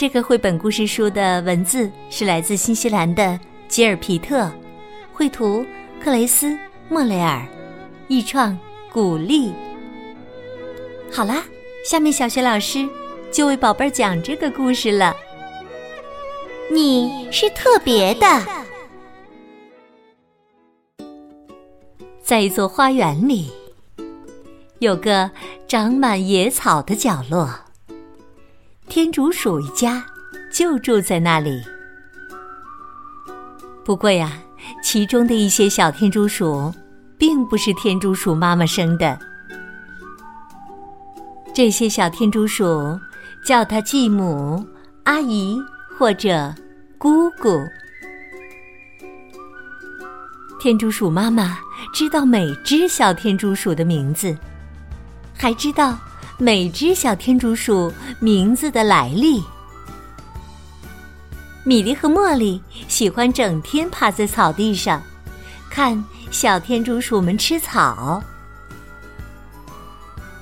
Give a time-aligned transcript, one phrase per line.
[0.00, 4.50] 这个绘本故事书的文字是来自新西兰的吉尔皮特，
[5.12, 5.62] 绘图
[6.02, 6.58] 克雷斯
[6.88, 7.46] 莫雷尔，
[8.08, 8.58] 译创
[8.90, 9.52] 古丽。
[11.12, 11.44] 好啦，
[11.84, 12.88] 下面小学老师
[13.30, 15.14] 就为宝贝儿讲这个故事了。
[16.72, 18.26] 你是特别的，
[22.22, 23.52] 在一座花园里，
[24.78, 25.30] 有个
[25.68, 27.50] 长满野草的角落。
[28.90, 30.04] 天竺鼠一家
[30.52, 31.62] 就住在那里。
[33.84, 34.32] 不过呀，
[34.82, 36.74] 其中的一些小天竺鼠，
[37.16, 39.16] 并不是天竺鼠妈妈生的。
[41.54, 42.98] 这些小天竺鼠
[43.44, 44.66] 叫它继母、
[45.04, 45.56] 阿姨
[45.96, 46.52] 或者
[46.98, 47.64] 姑姑。
[50.58, 51.56] 天竺鼠妈妈
[51.94, 54.36] 知道每只小天竺鼠的名字，
[55.32, 55.96] 还知道。
[56.42, 59.42] 每只小天竺鼠名字的来历。
[61.64, 65.02] 米莉和茉莉喜欢整天趴在草地上，
[65.68, 68.22] 看小天竺鼠们吃草。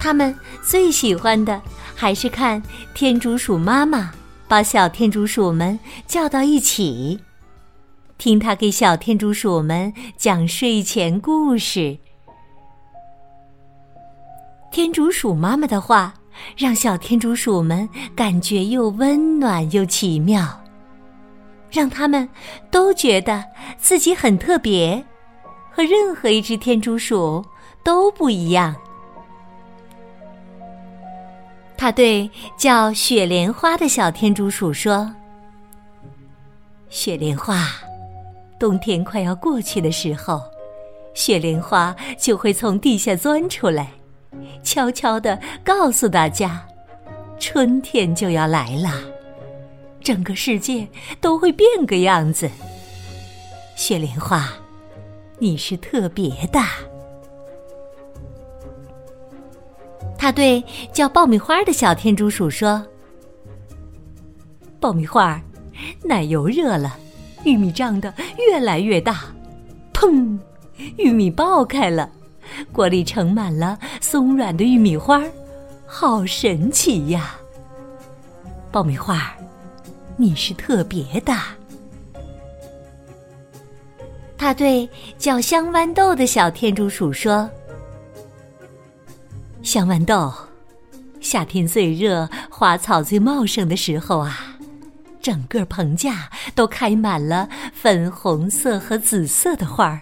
[0.00, 1.60] 他们最喜欢的
[1.94, 2.62] 还是看
[2.94, 4.12] 天竺鼠妈妈
[4.48, 7.20] 把小天竺鼠们叫到一起，
[8.16, 11.98] 听她给小天竺鼠们讲睡前故事。
[14.72, 16.14] 天竺鼠妈妈的话，
[16.56, 20.48] 让小天竺鼠们感觉又温暖又奇妙，
[21.70, 22.26] 让他们
[22.70, 23.44] 都觉得
[23.76, 25.04] 自己很特别，
[25.70, 27.44] 和任何一只天竺鼠
[27.84, 28.74] 都不一样。
[31.76, 35.14] 他对叫雪莲花的小天竺鼠说
[36.88, 37.68] ：“雪莲花，
[38.58, 40.40] 冬天快要过去的时候，
[41.12, 43.90] 雪莲花就会从地下钻出来。”
[44.62, 46.66] 悄悄地告诉大家，
[47.38, 48.90] 春天就要来了，
[50.00, 50.86] 整个世界
[51.20, 52.50] 都会变个样子。
[53.74, 54.48] 雪莲花，
[55.38, 56.60] 你是特别的。
[60.16, 60.62] 他对
[60.92, 62.86] 叫爆米花的小天竺鼠说
[64.78, 65.42] ：“爆米花，
[66.04, 66.96] 奶油热了，
[67.44, 69.24] 玉米胀得越来越大，
[69.92, 70.38] 砰，
[70.96, 72.08] 玉米爆开了。”
[72.70, 75.22] 锅里盛满了松软的玉米花，
[75.86, 77.36] 好神奇呀！
[78.70, 79.34] 爆米花，
[80.16, 81.34] 你是特别的。
[84.38, 87.48] 他对叫香豌豆的小天竺鼠说
[89.62, 90.32] ：“香豌豆，
[91.20, 94.56] 夏天最热、花草最茂盛的时候啊，
[95.20, 100.00] 整个棚架都开满了粉红色和紫色的花儿。”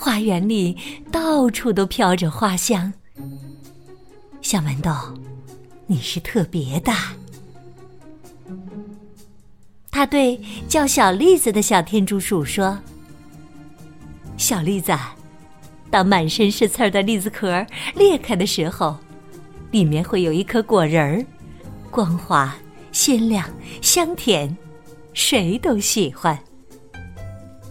[0.00, 0.76] 花园里
[1.10, 2.92] 到处都飘着花香。
[4.40, 4.92] 小豌豆，
[5.88, 6.92] 你是特别的。
[9.90, 12.78] 他对叫小栗子的小天竺鼠说
[14.38, 14.96] ：“小栗子，
[15.90, 17.66] 当满身是刺儿的栗子壳
[17.96, 18.96] 裂开的时候，
[19.72, 21.26] 里面会有一颗果仁儿，
[21.90, 22.56] 光滑、
[22.92, 23.44] 鲜亮、
[23.82, 24.56] 香甜，
[25.12, 26.38] 谁都喜欢。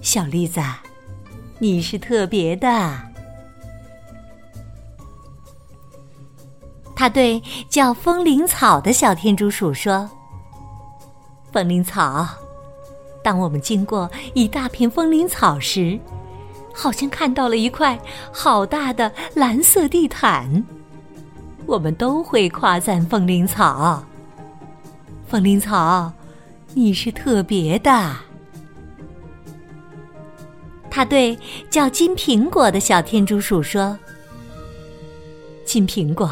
[0.01, 0.59] 小栗子。”
[1.59, 2.99] 你是特别的，
[6.95, 10.07] 他对叫风铃草的小天竺鼠说
[11.51, 12.27] ：“风铃草，
[13.23, 15.99] 当我们经过一大片风铃草时，
[16.71, 17.99] 好像看到了一块
[18.31, 20.63] 好大的蓝色地毯。
[21.65, 24.03] 我们都会夸赞风铃草。
[25.27, 26.11] 风铃草，
[26.75, 28.15] 你是特别的。”
[30.97, 31.37] 他对
[31.69, 33.95] 叫金苹果的小天竺鼠说
[35.63, 36.27] ：“金苹果，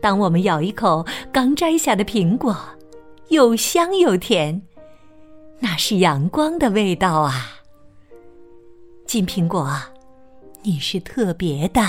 [0.00, 2.56] 当我们咬一口刚摘下的苹果，
[3.28, 4.62] 又香又甜，
[5.58, 7.60] 那是阳光的味道啊！
[9.04, 9.70] 金苹果，
[10.62, 11.82] 你是特别的。”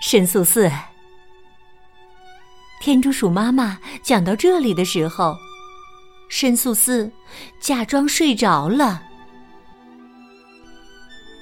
[0.00, 0.70] 申诉四，
[2.80, 5.36] 天竺鼠妈妈讲到这里的时候。
[6.28, 7.10] 申素四
[7.60, 9.02] 假装睡着了。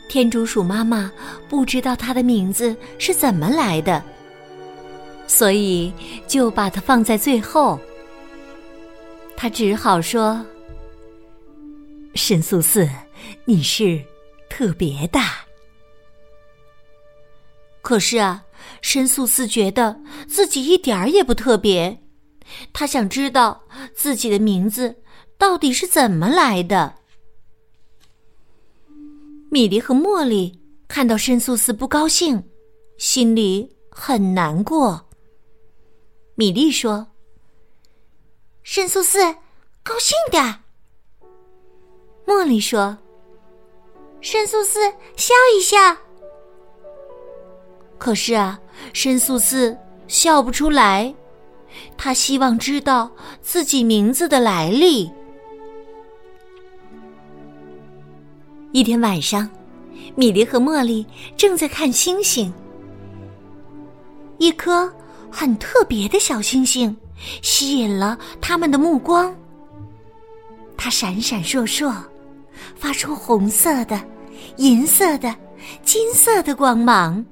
[0.09, 1.11] 天竺鼠妈妈
[1.49, 4.03] 不知道它的名字是怎么来的，
[5.27, 5.93] 所以
[6.29, 7.79] 就把它放在最后，
[9.37, 10.45] 他只好说
[12.15, 12.89] ：“申素四，
[13.45, 14.01] 你是
[14.49, 15.19] 特别的。”
[17.83, 18.45] 可是啊，
[18.81, 22.01] 申素四觉得自己一点儿也不特别。
[22.73, 23.65] 他想知道
[23.95, 24.97] 自己的名字
[25.39, 26.97] 到底是怎么来的。
[29.51, 32.45] 米莉和茉莉看到申素四不高兴，
[32.99, 35.09] 心里很难过。
[36.35, 37.07] 米莉说
[38.63, 39.19] ：“申素四，
[39.83, 40.63] 高兴点。”
[42.27, 42.99] 茉莉说
[44.21, 44.81] ：“申素四，
[45.17, 45.97] 笑一笑。”
[47.99, 48.61] 可是啊，
[48.93, 49.79] 申素四
[50.09, 51.15] 笑不出来。
[51.97, 55.11] 他希望知道自己名字的来历。
[58.73, 59.49] 一天晚上，
[60.15, 61.07] 米莉和茉莉
[61.37, 62.53] 正在看星星。
[64.39, 64.93] 一颗
[65.31, 66.95] 很特别的小星星
[67.41, 69.35] 吸引了他们的目光。
[70.77, 71.95] 它闪闪烁烁，
[72.75, 73.99] 发出红色的、
[74.59, 75.35] 银色的、
[75.83, 77.25] 金色的光芒。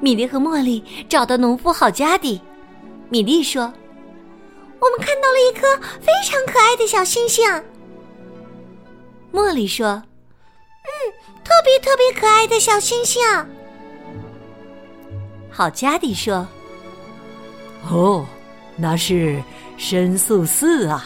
[0.00, 2.40] 米莉和茉莉找到农夫好家底。
[3.08, 3.62] 米莉说
[4.80, 7.44] ：“我们看到了一颗非常可爱的小星星。”
[9.32, 9.86] 茉莉说
[10.84, 10.92] ：“嗯，
[11.42, 13.22] 特别特别可爱的小星星。”
[15.50, 16.46] 好家底说
[17.90, 18.26] ：“哦，
[18.76, 19.42] 那是
[19.76, 21.04] 申宿四啊，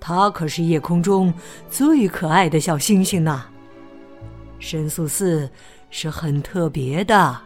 [0.00, 1.32] 它可是夜空中
[1.68, 3.44] 最可爱的小星星呢。
[4.58, 5.50] 申宿四
[5.90, 7.40] 是很特别的。”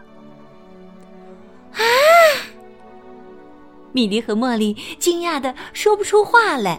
[3.97, 6.79] 米莉和茉莉惊讶的说不出话来，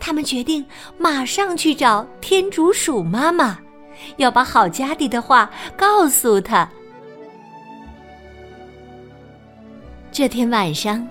[0.00, 0.64] 他们决定
[0.98, 3.56] 马上去找天竺鼠妈妈，
[4.16, 6.68] 要把好家底的话告诉她。
[10.10, 11.06] 这天晚上，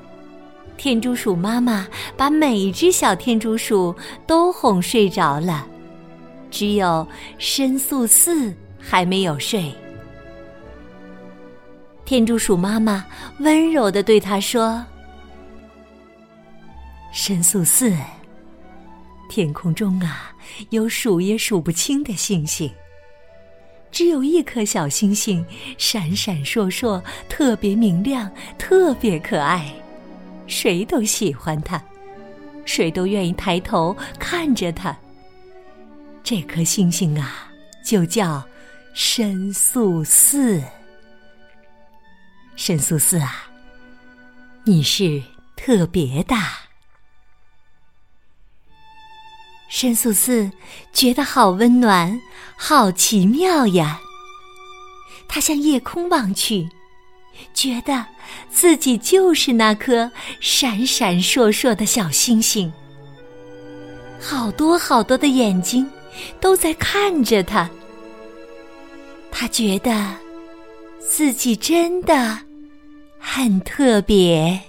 [0.75, 1.87] 天竺鼠妈妈
[2.17, 3.95] 把每一只小天竺鼠
[4.27, 5.65] 都哄睡着了，
[6.49, 7.07] 只有
[7.37, 9.73] 申素四还没有睡。
[12.03, 13.05] 天竺鼠妈妈
[13.39, 14.85] 温柔的对他说。
[17.11, 17.93] 申素四，
[19.29, 20.33] 天空中啊，
[20.69, 22.71] 有数也数不清的星星。
[23.91, 25.45] 只有一颗小星星，
[25.77, 29.69] 闪闪烁烁，特别明亮，特别可爱，
[30.47, 31.83] 谁都喜欢它，
[32.63, 34.97] 谁都愿意抬头看着它。
[36.23, 37.51] 这颗星星啊，
[37.83, 38.41] 就叫
[38.93, 40.63] 申素四。
[42.55, 43.49] 申素四啊，
[44.63, 45.21] 你是
[45.57, 46.35] 特别的。
[49.71, 50.51] 申素四
[50.91, 52.21] 觉得好温暖，
[52.57, 54.01] 好奇妙呀。
[55.29, 56.67] 他向夜空望去，
[57.53, 58.05] 觉得
[58.49, 62.71] 自己就是那颗闪闪烁烁的小星星。
[64.19, 65.89] 好多好多的眼睛
[66.41, 67.69] 都在看着他，
[69.31, 70.13] 他觉得
[70.99, 72.37] 自己真的
[73.17, 74.61] 很特别。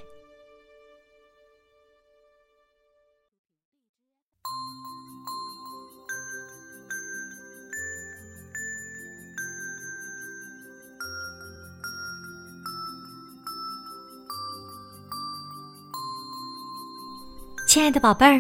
[17.73, 18.39] 亲爱的宝贝儿，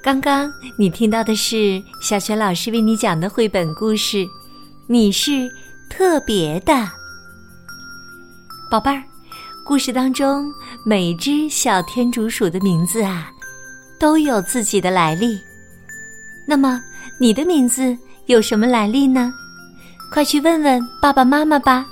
[0.00, 4.26] 刚刚你听到的是小雪老师为你讲的绘本故事。
[4.86, 5.50] 你是
[5.90, 6.72] 特别的，
[8.70, 9.04] 宝贝儿。
[9.66, 10.50] 故事当中
[10.82, 13.30] 每只小天竺鼠的名字啊，
[13.98, 15.38] 都有自己的来历。
[16.48, 16.80] 那么
[17.18, 17.94] 你的名字
[18.28, 19.30] 有什么来历呢？
[20.10, 21.86] 快去问问爸爸妈妈吧。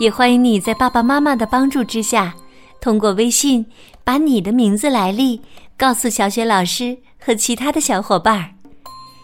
[0.00, 2.34] 也欢迎你在爸爸妈妈的帮助之下，
[2.80, 3.64] 通过微信
[4.02, 5.40] 把你的名字来历。
[5.78, 8.50] 告诉小雪老师和其他的小伙伴儿，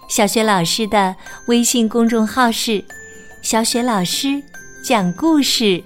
[0.09, 1.17] 小雪老师的
[1.49, 2.83] 微信公众号是
[3.43, 4.41] “小雪老师
[4.85, 5.83] 讲故事”，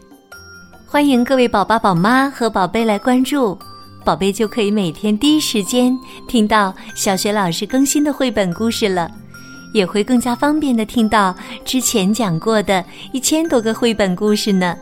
[0.86, 3.58] 欢迎各位宝宝、宝妈和宝贝来关注，
[4.04, 5.98] 宝贝就可以每天第一时间
[6.28, 9.10] 听到小雪老师更新的绘本故事了，
[9.72, 11.34] 也会更加方便的听到
[11.64, 12.84] 之前讲过的
[13.14, 14.76] 一千多个绘本故事呢。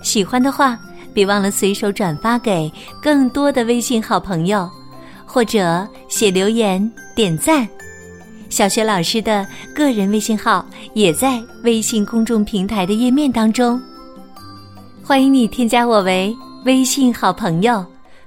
[0.00, 0.78] 喜欢的话，
[1.12, 2.72] 别忘了随手转发给
[3.02, 4.70] 更多的微信好朋友。
[5.28, 7.68] 或者写留言点赞，
[8.48, 13.80] 小学老师的个人微信号也在微信公众平台的页面当中，
[15.04, 17.84] 欢迎你添加我为微信好朋友，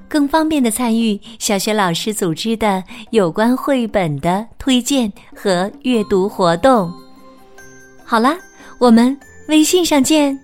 [0.07, 6.93] 更方便的参与小学老师组织的有关绘本的推荐和阅读活动。
[8.05, 8.37] 好了，
[8.77, 9.17] 我们
[9.47, 10.39] 微信上见。